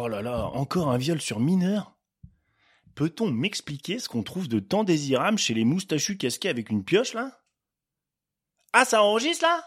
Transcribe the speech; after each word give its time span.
Oh 0.00 0.06
là 0.06 0.22
là, 0.22 0.50
encore 0.54 0.90
un 0.90 0.96
viol 0.96 1.20
sur 1.20 1.40
mineur? 1.40 1.96
Peut-on 2.94 3.32
m'expliquer 3.32 3.98
ce 3.98 4.08
qu'on 4.08 4.22
trouve 4.22 4.46
de 4.46 4.60
tant 4.60 4.84
désirable 4.84 5.38
chez 5.38 5.54
les 5.54 5.64
moustachus 5.64 6.16
casqués 6.16 6.48
avec 6.48 6.70
une 6.70 6.84
pioche, 6.84 7.14
là? 7.14 7.40
Ah, 8.72 8.84
ça 8.84 9.02
enregistre, 9.02 9.44
là? 9.44 9.60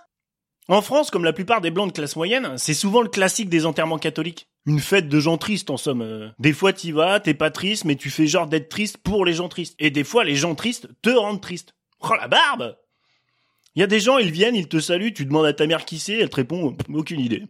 En 0.70 0.82
France, 0.82 1.12
comme 1.12 1.26
la 1.26 1.34
plupart 1.34 1.60
des 1.60 1.70
blancs 1.70 1.90
de 1.90 1.94
classe 1.94 2.16
moyenne, 2.16 2.58
c'est 2.58 2.74
souvent 2.74 3.02
le 3.02 3.10
classique 3.10 3.50
des 3.50 3.66
enterrements 3.66 3.98
catholiques. 3.98 4.48
Une 4.66 4.80
fête 4.80 5.10
de 5.10 5.20
gens 5.20 5.38
tristes, 5.38 5.70
en 5.70 5.76
somme. 5.76 6.02
Euh. 6.02 6.30
Des 6.40 6.54
fois, 6.54 6.72
t'y 6.72 6.94
vas, 6.94 7.20
t'es 7.20 7.34
pas 7.34 7.52
triste, 7.52 7.84
mais 7.84 7.98
tu 7.98 8.10
fais 8.10 8.28
genre 8.28 8.48
d'être 8.48 8.70
triste 8.70 9.00
pour 9.00 9.26
les 9.26 9.34
gens 9.34 9.50
tristes. 9.50 9.76
Et 9.80 9.92
des 9.92 10.06
fois, 10.06 10.24
les 10.24 10.36
gens 10.36 10.56
tristes 10.56 10.88
te 11.02 11.10
rendent 11.10 11.42
triste. 11.42 11.74
Oh, 12.00 12.14
la 12.14 12.30
barbe 12.30 12.78
Il 13.76 13.82
y 13.82 13.84
a 13.84 13.88
des 13.88 14.00
gens, 14.00 14.18
ils 14.18 14.32
viennent, 14.32 14.56
ils 14.56 14.70
te 14.70 14.80
saluent, 14.80 15.14
tu 15.14 15.26
demandes 15.26 15.46
à 15.48 15.54
ta 15.54 15.68
mère 15.68 15.84
qui 15.84 16.00
c'est, 16.00 16.20
elle 16.20 16.30
te 16.30 16.38
répond 16.38 16.78
«aucune 16.94 17.20
idée». 17.20 17.44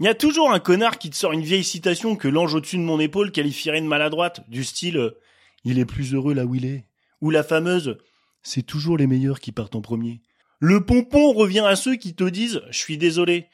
Il 0.00 0.06
y 0.06 0.08
a 0.08 0.14
toujours 0.14 0.52
un 0.52 0.58
connard 0.58 0.98
qui 0.98 1.10
te 1.10 1.16
sort 1.16 1.32
une 1.32 1.42
vieille 1.42 1.64
citation 1.64 2.16
que 2.16 2.28
l'ange 2.28 2.54
au-dessus 2.54 2.78
de 2.78 2.82
mon 2.82 2.98
épaule 2.98 3.30
qualifierait 3.30 3.80
de 3.80 3.86
maladroite, 3.86 4.48
du 4.48 4.64
style 4.64 4.96
euh, 4.96 5.18
Il 5.64 5.78
est 5.78 5.84
plus 5.84 6.14
heureux 6.14 6.34
là 6.34 6.44
où 6.44 6.54
il 6.54 6.64
est. 6.64 6.86
Ou 7.20 7.30
la 7.30 7.42
fameuse 7.42 7.98
C'est 8.42 8.62
toujours 8.62 8.96
les 8.96 9.06
meilleurs 9.06 9.40
qui 9.40 9.52
partent 9.52 9.76
en 9.76 9.82
premier. 9.82 10.22
Le 10.58 10.84
pompon 10.84 11.32
revient 11.32 11.64
à 11.66 11.76
ceux 11.76 11.96
qui 11.96 12.14
te 12.14 12.24
disent 12.24 12.62
Je 12.70 12.78
suis 12.78 12.98
désolé. 12.98 13.48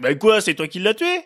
Ben 0.00 0.18
quoi, 0.18 0.40
c'est 0.40 0.54
toi 0.54 0.68
qui 0.68 0.78
l'as 0.78 0.94
tué? 0.94 1.22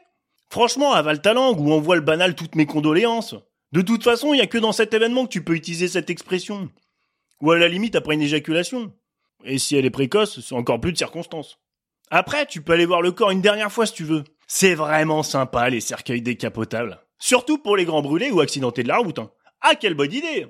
Franchement, 0.51 0.93
avale 0.93 1.23
ta 1.23 1.33
langue 1.33 1.61
ou 1.61 1.73
envoie 1.73 1.95
le 1.95 2.03
banal 2.03 2.35
toutes 2.35 2.57
mes 2.57 2.67
condoléances. 2.67 3.37
De 3.73 3.83
toute 3.83 4.03
façon, 4.03 4.35
il 4.35 4.39
y 4.39 4.43
a 4.43 4.49
que 4.49 4.59
dans 4.59 4.73
cet 4.73 4.93
événement 4.93 5.25
que 5.25 5.31
tu 5.31 5.45
peux 5.45 5.55
utiliser 5.55 5.87
cette 5.87 6.11
expression. 6.11 6.69
Ou 7.41 7.53
à 7.53 7.59
la 7.59 7.69
limite 7.69 7.95
après 7.95 8.15
une 8.15 8.23
éjaculation. 8.23 8.93
Et 9.45 9.59
si 9.59 9.77
elle 9.77 9.85
est 9.85 9.91
précoce, 9.91 10.41
c'est 10.41 10.55
encore 10.55 10.81
plus 10.81 10.93
de 10.93 10.99
circonstances. 10.99 11.59
Après, 12.11 12.47
tu 12.47 12.61
peux 12.63 12.73
aller 12.73 12.85
voir 12.85 13.01
le 13.01 13.13
corps 13.13 13.31
une 13.31 13.41
dernière 13.41 13.71
fois 13.71 13.87
si 13.87 13.95
tu 13.95 14.05
veux. 14.05 14.25
C'est 14.53 14.75
vraiment 14.75 15.23
sympa 15.23 15.71
les 15.71 15.81
cercueils 15.81 16.23
décapotables. 16.23 16.99
Surtout 17.21 17.59
pour 17.59 17.77
les 17.77 17.85
grands 17.85 18.03
brûlés 18.03 18.33
ou 18.33 18.41
accidentés 18.41 18.83
de 18.83 18.89
la 18.89 18.97
route. 18.97 19.21
Hein. 19.21 19.31
Ah, 19.61 19.77
quelle 19.77 19.95
bonne 19.95 20.13
idée 20.13 20.49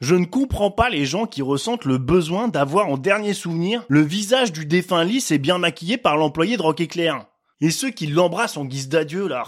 Je 0.00 0.14
ne 0.14 0.26
comprends 0.26 0.70
pas 0.70 0.88
les 0.88 1.04
gens 1.04 1.26
qui 1.26 1.42
ressentent 1.42 1.84
le 1.84 1.98
besoin 1.98 2.46
d'avoir 2.46 2.88
en 2.88 2.98
dernier 2.98 3.34
souvenir 3.34 3.84
le 3.88 4.00
visage 4.00 4.52
du 4.52 4.64
défunt 4.64 5.02
lisse 5.02 5.32
et 5.32 5.38
bien 5.38 5.58
maquillé 5.58 5.98
par 5.98 6.16
l'employé 6.16 6.56
de 6.56 6.62
Rock 6.62 6.82
Éclair. 6.82 7.26
Et 7.60 7.72
ceux 7.72 7.90
qui 7.90 8.06
l'embrassent 8.06 8.56
en 8.56 8.64
guise 8.64 8.88
d'adieu, 8.88 9.26
là. 9.26 9.42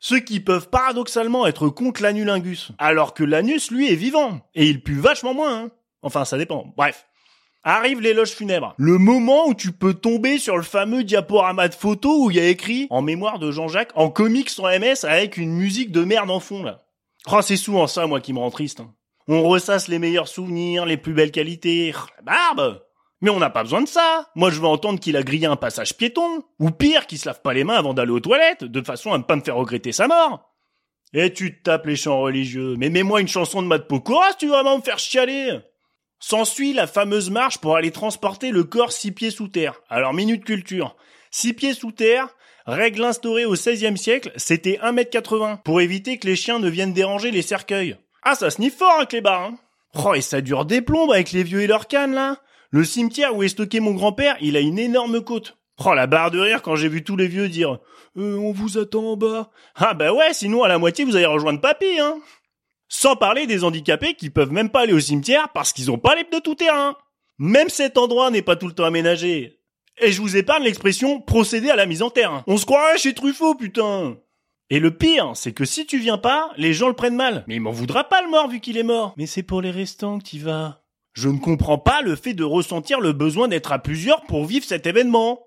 Ceux 0.00 0.20
qui 0.20 0.40
peuvent 0.40 0.70
paradoxalement 0.70 1.46
être 1.46 1.68
contre 1.68 2.00
l'anulingus, 2.00 2.72
alors 2.78 3.12
que 3.12 3.24
l'anus, 3.24 3.70
lui, 3.70 3.92
est 3.92 3.94
vivant. 3.94 4.40
Et 4.54 4.66
il 4.70 4.82
pue 4.82 4.98
vachement 4.98 5.34
moins, 5.34 5.64
hein. 5.64 5.70
Enfin, 6.00 6.24
ça 6.24 6.38
dépend. 6.38 6.72
Bref. 6.78 7.06
Arrive 7.64 8.00
l'éloge 8.00 8.30
funèbre. 8.30 8.74
Le 8.78 8.98
moment 8.98 9.48
où 9.48 9.54
tu 9.54 9.72
peux 9.72 9.94
tomber 9.94 10.38
sur 10.38 10.56
le 10.56 10.62
fameux 10.62 11.04
diaporama 11.04 11.68
de 11.68 11.74
photos 11.74 12.16
où 12.18 12.30
il 12.30 12.36
y 12.36 12.40
a 12.40 12.48
écrit 12.48 12.86
en 12.90 13.02
mémoire 13.02 13.38
de 13.38 13.50
Jean-Jacques 13.50 13.92
en 13.94 14.10
comics 14.10 14.50
sans 14.50 14.68
MS 14.68 15.04
avec 15.04 15.36
une 15.36 15.52
musique 15.52 15.92
de 15.92 16.04
merde 16.04 16.30
en 16.30 16.40
fond 16.40 16.62
là. 16.62 16.84
Oh, 17.30 17.42
c'est 17.42 17.56
souvent 17.56 17.86
ça 17.86 18.06
moi 18.06 18.20
qui 18.20 18.32
me 18.32 18.38
rend 18.38 18.50
triste. 18.50 18.80
Hein. 18.80 18.94
On 19.26 19.42
ressasse 19.42 19.88
les 19.88 19.98
meilleurs 19.98 20.28
souvenirs, 20.28 20.86
les 20.86 20.96
plus 20.96 21.12
belles 21.12 21.32
qualités. 21.32 21.92
Barbe 22.22 22.80
mais 23.20 23.30
on 23.30 23.38
n'a 23.38 23.50
pas 23.50 23.62
besoin 23.62 23.82
de 23.82 23.88
ça. 23.88 24.30
Moi, 24.36 24.50
je 24.50 24.60
veux 24.60 24.66
entendre 24.66 25.00
qu'il 25.00 25.16
a 25.16 25.22
grillé 25.22 25.46
un 25.46 25.56
passage 25.56 25.96
piéton. 25.96 26.44
Ou 26.60 26.70
pire, 26.70 27.06
qu'il 27.06 27.18
se 27.18 27.28
lave 27.28 27.42
pas 27.42 27.52
les 27.52 27.64
mains 27.64 27.74
avant 27.74 27.94
d'aller 27.94 28.12
aux 28.12 28.20
toilettes, 28.20 28.64
de 28.64 28.82
façon 28.82 29.12
à 29.12 29.18
ne 29.18 29.24
pas 29.24 29.36
me 29.36 29.42
faire 29.42 29.56
regretter 29.56 29.92
sa 29.92 30.06
mort. 30.06 30.54
Et 31.12 31.32
tu 31.32 31.58
te 31.58 31.62
tapes 31.62 31.86
les 31.86 31.96
chants 31.96 32.20
religieux. 32.20 32.76
Mais 32.78 32.90
mets-moi 32.90 33.20
une 33.20 33.28
chanson 33.28 33.62
de 33.62 33.66
Matt 33.66 33.88
Pokora 33.88 34.34
tu 34.34 34.46
veux 34.46 34.52
vraiment 34.52 34.78
me 34.78 34.82
faire 34.82 34.98
chialer. 34.98 35.58
S'ensuit 36.20 36.72
la 36.72 36.86
fameuse 36.86 37.30
marche 37.30 37.58
pour 37.58 37.76
aller 37.76 37.90
transporter 37.90 38.50
le 38.50 38.64
corps 38.64 38.92
six 38.92 39.12
pieds 39.12 39.30
sous 39.30 39.48
terre. 39.48 39.80
Alors, 39.88 40.12
minute 40.12 40.44
culture. 40.44 40.96
Six 41.30 41.52
pieds 41.52 41.74
sous 41.74 41.92
terre, 41.92 42.28
règle 42.66 43.04
instaurée 43.04 43.44
au 43.44 43.52
XVIe 43.52 43.96
siècle, 43.96 44.32
c'était 44.36 44.80
1m80, 44.82 45.62
pour 45.62 45.80
éviter 45.80 46.18
que 46.18 46.26
les 46.26 46.36
chiens 46.36 46.58
ne 46.58 46.68
viennent 46.68 46.92
déranger 46.92 47.30
les 47.30 47.42
cercueils. 47.42 47.96
Ah, 48.22 48.34
ça 48.34 48.50
sniffe 48.50 48.78
fort, 48.78 48.98
hein, 49.00 49.06
Clébar, 49.06 49.42
hein 49.42 49.58
Oh, 49.94 50.14
et 50.14 50.20
ça 50.20 50.40
dure 50.40 50.64
des 50.64 50.82
plombes 50.82 51.12
avec 51.12 51.32
les 51.32 51.42
vieux 51.42 51.62
et 51.62 51.66
leurs 51.66 51.86
cannes, 51.86 52.14
là 52.14 52.38
Le 52.70 52.84
cimetière 52.84 53.34
où 53.34 53.42
est 53.42 53.48
stocké 53.48 53.80
mon 53.80 53.92
grand-père, 53.92 54.36
il 54.40 54.56
a 54.56 54.60
une 54.60 54.78
énorme 54.78 55.22
côte. 55.22 55.56
Oh, 55.84 55.94
la 55.94 56.06
barre 56.06 56.30
de 56.30 56.40
rire 56.40 56.62
quand 56.62 56.74
j'ai 56.74 56.88
vu 56.88 57.04
tous 57.04 57.16
les 57.16 57.28
vieux 57.28 57.48
dire 57.48 57.78
euh, 58.16 58.36
on 58.36 58.52
vous 58.52 58.78
attend 58.78 59.12
en 59.12 59.16
bas». 59.16 59.50
Ah 59.76 59.94
bah 59.94 60.12
ouais, 60.12 60.32
sinon 60.32 60.64
à 60.64 60.68
la 60.68 60.78
moitié 60.78 61.04
vous 61.04 61.14
allez 61.14 61.26
rejoindre 61.26 61.60
papy, 61.60 62.00
hein 62.00 62.18
sans 62.88 63.16
parler 63.16 63.46
des 63.46 63.64
handicapés 63.64 64.14
qui 64.14 64.30
peuvent 64.30 64.52
même 64.52 64.70
pas 64.70 64.80
aller 64.80 64.92
au 64.92 65.00
cimetière 65.00 65.50
parce 65.52 65.72
qu'ils 65.72 65.90
ont 65.90 65.98
pas 65.98 66.14
les 66.14 66.24
pneus 66.24 66.40
tout 66.40 66.54
terrain. 66.54 66.96
Même 67.38 67.68
cet 67.68 67.98
endroit 67.98 68.30
n'est 68.30 68.42
pas 68.42 68.56
tout 68.56 68.66
le 68.66 68.72
temps 68.72 68.84
aménagé. 68.84 69.60
Et 70.00 70.12
je 70.12 70.20
vous 70.20 70.36
épargne 70.36 70.64
l'expression 70.64 71.20
procéder 71.20 71.70
à 71.70 71.76
la 71.76 71.86
mise 71.86 72.02
en 72.02 72.10
terre. 72.10 72.42
On 72.46 72.56
se 72.56 72.66
croirait 72.66 72.98
chez 72.98 73.14
Truffaut, 73.14 73.54
putain. 73.54 74.16
Et 74.70 74.80
le 74.80 74.96
pire, 74.96 75.32
c'est 75.34 75.52
que 75.52 75.64
si 75.64 75.86
tu 75.86 75.98
viens 75.98 76.18
pas, 76.18 76.50
les 76.56 76.74
gens 76.74 76.88
le 76.88 76.94
prennent 76.94 77.16
mal. 77.16 77.44
Mais 77.48 77.56
il 77.56 77.60
m'en 77.60 77.70
voudra 77.70 78.04
pas 78.04 78.22
le 78.22 78.28
mort 78.28 78.48
vu 78.48 78.60
qu'il 78.60 78.76
est 78.76 78.82
mort. 78.82 79.14
Mais 79.16 79.26
c'est 79.26 79.42
pour 79.42 79.62
les 79.62 79.70
restants 79.70 80.18
que 80.18 80.24
tu 80.24 80.38
vas. 80.38 80.82
Je 81.14 81.28
ne 81.28 81.38
comprends 81.38 81.78
pas 81.78 82.02
le 82.02 82.16
fait 82.16 82.34
de 82.34 82.44
ressentir 82.44 83.00
le 83.00 83.12
besoin 83.12 83.48
d'être 83.48 83.72
à 83.72 83.78
plusieurs 83.78 84.22
pour 84.22 84.44
vivre 84.44 84.64
cet 84.64 84.86
événement. 84.86 85.40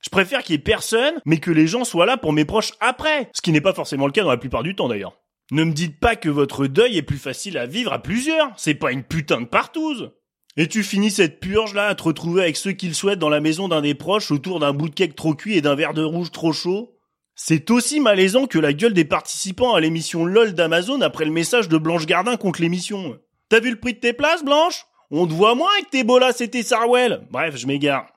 Je 0.00 0.10
préfère 0.10 0.42
qu'il 0.42 0.54
y 0.54 0.56
ait 0.56 0.62
personne, 0.62 1.14
mais 1.24 1.38
que 1.38 1.50
les 1.50 1.66
gens 1.66 1.84
soient 1.84 2.04
là 2.04 2.18
pour 2.18 2.32
mes 2.32 2.44
proches 2.44 2.72
après. 2.80 3.30
Ce 3.32 3.40
qui 3.40 3.52
n'est 3.52 3.62
pas 3.62 3.72
forcément 3.72 4.06
le 4.06 4.12
cas 4.12 4.22
dans 4.22 4.30
la 4.30 4.36
plupart 4.36 4.62
du 4.62 4.74
temps 4.74 4.88
d'ailleurs. 4.88 5.16
Ne 5.54 5.62
me 5.62 5.72
dites 5.72 6.00
pas 6.00 6.16
que 6.16 6.28
votre 6.28 6.66
deuil 6.66 6.96
est 6.96 7.02
plus 7.02 7.16
facile 7.16 7.58
à 7.58 7.66
vivre 7.66 7.92
à 7.92 8.02
plusieurs. 8.02 8.50
C'est 8.56 8.74
pas 8.74 8.90
une 8.90 9.04
putain 9.04 9.40
de 9.40 9.46
partouze. 9.46 10.10
Et 10.56 10.66
tu 10.66 10.82
finis 10.82 11.12
cette 11.12 11.38
purge 11.38 11.74
là 11.74 11.86
à 11.86 11.94
te 11.94 12.02
retrouver 12.02 12.42
avec 12.42 12.56
ceux 12.56 12.72
qu'ils 12.72 12.96
souhaitent 12.96 13.20
dans 13.20 13.28
la 13.28 13.40
maison 13.40 13.68
d'un 13.68 13.80
des 13.80 13.94
proches 13.94 14.32
autour 14.32 14.58
d'un 14.58 14.72
bout 14.72 14.88
de 14.88 14.94
cake 14.94 15.14
trop 15.14 15.32
cuit 15.32 15.56
et 15.56 15.60
d'un 15.60 15.76
verre 15.76 15.94
de 15.94 16.02
rouge 16.02 16.32
trop 16.32 16.52
chaud. 16.52 16.96
C'est 17.36 17.70
aussi 17.70 18.00
malaisant 18.00 18.48
que 18.48 18.58
la 18.58 18.72
gueule 18.72 18.94
des 18.94 19.04
participants 19.04 19.74
à 19.74 19.80
l'émission 19.80 20.24
LOL 20.24 20.54
d'Amazon 20.54 21.00
après 21.02 21.24
le 21.24 21.30
message 21.30 21.68
de 21.68 21.78
Blanche 21.78 22.06
Gardin 22.06 22.36
contre 22.36 22.60
l'émission. 22.60 23.16
T'as 23.48 23.60
vu 23.60 23.70
le 23.70 23.78
prix 23.78 23.94
de 23.94 24.00
tes 24.00 24.12
places, 24.12 24.44
Blanche? 24.44 24.86
On 25.12 25.24
te 25.24 25.32
voit 25.32 25.54
moins 25.54 25.70
avec 25.78 25.88
tes 25.88 26.02
bolas 26.02 26.34
et 26.40 26.50
tes 26.50 26.64
Sarwell. 26.64 27.28
Bref, 27.30 27.56
je 27.56 27.68
m'égare. 27.68 28.08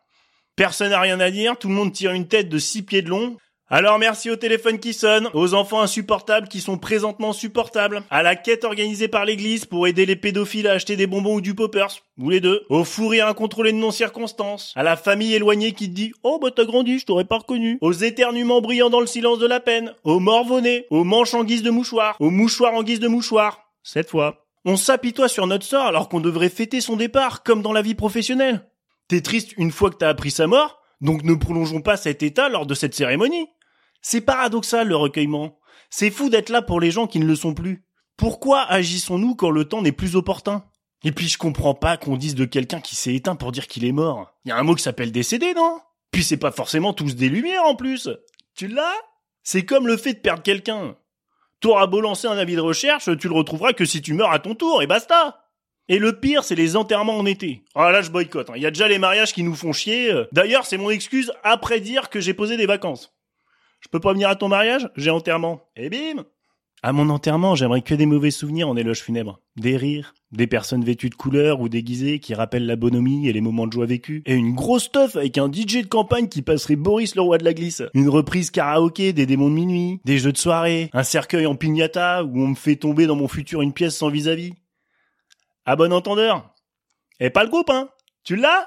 Personne 0.56 0.90
n'a 0.90 1.00
rien 1.00 1.20
à 1.20 1.30
dire, 1.30 1.56
tout 1.60 1.68
le 1.68 1.76
monde 1.76 1.94
tire 1.94 2.14
une 2.14 2.28
tête 2.28 2.50
de 2.50 2.58
six 2.58 2.82
pieds 2.82 3.04
de 3.04 3.10
long, 3.10 3.38
alors 3.70 4.00
merci 4.00 4.30
au 4.30 4.36
téléphone 4.38 4.80
qui 4.80 4.94
sonne, 4.94 5.30
aux 5.34 5.54
enfants 5.54 5.82
insupportables 5.82 6.48
qui 6.48 6.62
sont 6.62 6.78
présentement 6.78 7.34
supportables, 7.34 8.04
à 8.10 8.24
la 8.24 8.36
quête 8.36 8.64
organisée 8.64 9.08
par 9.08 9.26
l'église 9.26 9.66
pour 9.66 9.88
aider 9.88 10.06
les 10.06 10.16
pédophiles 10.16 10.68
à 10.68 10.74
acheter 10.74 10.96
des 10.96 11.08
bonbons 11.08 11.36
ou 11.36 11.42
du 11.42 11.54
poppers, 11.54 12.02
ou 12.18 12.30
les 12.30 12.40
deux, 12.40 12.64
au 12.70 12.84
fou 12.84 13.10
rire 13.10 13.28
incontrôlé 13.28 13.74
de 13.74 13.78
non-circonstances, 13.78 14.72
à 14.76 14.84
la 14.84 14.96
famille 14.96 15.34
éloignée 15.34 15.74
qui 15.74 15.90
te 15.90 15.94
dit 15.96 16.14
«Oh 16.24 16.40
bah 16.42 16.50
t'as 16.56 16.66
grandi, 16.66 17.00
je 17.00 17.06
t'aurais 17.06 17.26
pas 17.26 17.40
reconnu», 17.40 17.78
aux 17.82 17.92
éternuements 17.92 18.62
brillants 18.62 18.90
dans 18.90 19.02
le 19.02 19.08
silence 19.08 19.40
de 19.40 19.48
la 19.48 19.60
peine, 19.60 19.94
aux 20.04 20.20
morvonnés, 20.20 20.86
aux 20.90 21.04
manches 21.04 21.34
en 21.34 21.44
guise 21.44 21.64
de 21.64 21.70
mouchoir, 21.70 22.16
aux 22.20 22.30
mouchoirs 22.30 22.74
en 22.74 22.84
guise 22.84 23.00
de 23.00 23.08
mouchoir. 23.08 23.70
Cette 23.84 24.10
fois. 24.10 24.46
On 24.66 24.76
s'apitoie 24.76 25.30
sur 25.30 25.48
notre 25.48 25.66
sort 25.66 25.86
alors 25.86 26.10
qu'on 26.10 26.20
devrait 26.20 26.50
fêter 26.50 26.82
son 26.82 26.96
départ, 26.96 27.44
comme 27.44 27.62
dans 27.62 27.74
la 27.74 27.82
vie 27.82 27.96
professionnelle. 27.96 28.68
T'es 29.08 29.22
triste 29.22 29.54
une 29.58 29.72
fois 29.72 29.90
que 29.90 29.96
t'as 29.96 30.10
appris 30.10 30.32
sa 30.32 30.48
mort, 30.48 30.82
donc 31.00 31.24
ne 31.24 31.36
prolongeons 31.36 31.82
pas 31.82 31.96
cet 31.96 32.24
état 32.24 32.50
lors 32.50 32.66
de 32.66 32.74
cette 32.74 32.94
cérémonie. 32.94 33.48
C'est 34.10 34.22
paradoxal 34.22 34.88
le 34.88 34.96
recueillement. 34.96 35.60
C'est 35.90 36.12
fou 36.12 36.30
d'être 36.30 36.48
là 36.48 36.62
pour 36.62 36.80
les 36.80 36.92
gens 36.92 37.08
qui 37.08 37.20
ne 37.20 37.26
le 37.26 37.36
sont 37.36 37.54
plus. 37.54 37.84
Pourquoi 38.16 38.62
agissons-nous 38.62 39.36
quand 39.36 39.50
le 39.50 39.66
temps 39.66 39.82
n'est 39.82 39.92
plus 39.92 40.16
opportun? 40.16 40.64
Et 41.04 41.12
puis 41.12 41.28
je 41.28 41.38
comprends 41.38 41.74
pas 41.74 41.98
qu'on 41.98 42.16
dise 42.16 42.34
de 42.34 42.46
quelqu'un 42.46 42.80
qui 42.80 42.96
s'est 42.96 43.14
éteint 43.14 43.36
pour 43.36 43.52
dire 43.52 43.68
qu'il 43.68 43.84
est 43.84 43.92
mort. 43.92 44.34
Il 44.46 44.50
y 44.50 44.52
a 44.54 44.58
un 44.58 44.64
mot 44.64 44.76
qui 44.76 44.84
s'appelle 44.84 45.12
décédé, 45.12 45.54
non? 45.54 45.82
Puis 46.10 46.24
c'est 46.24 46.38
pas 46.38 46.54
forcément 46.54 46.94
tous 46.94 47.18
des 47.18 47.28
lumières 47.28 47.66
en 47.66 47.76
plus. 47.76 48.08
Tu 48.56 48.70
l'as? 48.70 48.96
C'est 49.44 49.66
comme 49.66 49.88
le 49.88 49.98
fait 49.98 50.14
de 50.14 50.20
perdre 50.20 50.42
quelqu'un. 50.42 50.96
T'auras 51.60 51.88
beau 51.88 52.00
lancer 52.00 52.30
un 52.30 52.38
avis 52.38 52.56
de 52.56 52.62
recherche, 52.62 53.10
tu 53.18 53.28
le 53.28 53.36
retrouveras 53.36 53.74
que 53.74 53.84
si 53.84 54.02
tu 54.02 54.14
meurs 54.14 54.32
à 54.32 54.40
ton 54.40 54.56
tour, 54.56 54.82
et 54.82 54.88
basta 54.88 55.44
et 55.90 56.00
le 56.00 56.18
pire, 56.18 56.46
c'est 56.46 56.56
les 56.56 56.78
enterrements 56.78 57.18
en 57.18 57.26
été. 57.26 57.66
Ah 57.76 57.92
là, 57.92 58.02
je 58.02 58.12
boycotte. 58.12 58.50
Hein. 58.50 58.54
Il 58.56 58.62
y 58.62 58.66
a 58.66 58.72
déjà 58.72 58.88
les 58.88 59.00
mariages 59.00 59.34
qui 59.34 59.44
nous 59.44 59.56
font 59.56 59.74
chier. 59.74 60.14
D'ailleurs, 60.34 60.66
c'est 60.66 60.78
mon 60.78 60.90
excuse 60.90 61.32
après 61.44 61.82
dire 61.82 62.10
que 62.10 62.22
j'ai 62.22 62.34
posé 62.34 62.56
des 62.58 62.66
vacances. 62.66 63.17
Je 63.80 63.90
peux 63.90 64.00
pas 64.00 64.14
venir 64.14 64.30
à 64.30 64.36
ton 64.36 64.48
mariage? 64.48 64.90
J'ai 64.96 65.10
enterrement. 65.10 65.62
Et 65.76 65.90
bim 65.90 66.26
À 66.84 66.94
mon 66.94 67.10
enterrement, 67.10 67.56
j'aimerais 67.56 67.82
que 67.82 67.96
des 67.96 68.06
mauvais 68.06 68.32
souvenirs 68.32 68.70
en 68.70 68.76
éloge 68.76 69.02
funèbre. 69.02 69.40
Des 69.56 69.78
rires, 69.78 70.14
des 70.32 70.48
personnes 70.48 70.84
vêtues 70.84 71.10
de 71.10 71.16
couleur 71.16 71.62
ou 71.62 71.70
déguisées 71.70 72.20
qui 72.20 72.34
rappellent 72.34 72.66
la 72.66 72.76
bonhomie 72.76 73.28
et 73.28 73.34
les 73.34 73.42
moments 73.42 73.68
de 73.68 73.74
joie 73.74 73.86
vécus. 73.86 74.24
Et 74.26 74.34
une 74.34 74.56
grosse 74.56 74.92
teuf 74.92 75.16
avec 75.16 75.38
un 75.38 75.52
DJ 75.52 75.84
de 75.84 75.88
campagne 75.88 76.28
qui 76.28 76.42
passerait 76.42 76.76
Boris 76.76 77.16
le 77.16 77.22
roi 77.22 77.38
de 77.38 77.46
la 77.46 77.54
glisse. 77.54 77.84
Une 77.94 78.10
reprise 78.10 78.52
karaoké 78.52 79.14
des 79.14 79.26
démons 79.26 79.50
de 79.50 79.56
minuit, 79.56 80.02
des 80.06 80.18
jeux 80.18 80.32
de 80.32 80.38
soirée, 80.38 80.90
un 80.94 81.04
cercueil 81.04 81.46
en 81.46 81.56
pignata 81.56 82.24
où 82.24 82.42
on 82.42 82.48
me 82.48 82.56
fait 82.56 82.76
tomber 82.76 83.06
dans 83.06 83.16
mon 83.16 83.28
futur 83.28 83.62
une 83.62 83.74
pièce 83.74 83.96
sans 83.96 84.10
vis-à-vis. 84.10 84.50
-vis. 84.52 84.56
À 85.66 85.76
bon 85.76 85.92
entendeur. 85.94 86.54
Et 87.20 87.30
pas 87.30 87.44
le 87.44 87.50
groupe, 87.50 87.70
hein 87.70 87.90
Tu 88.24 88.36
l'as? 88.36 88.66